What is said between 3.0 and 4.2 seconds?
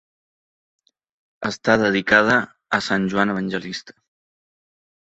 Joan Evangelista.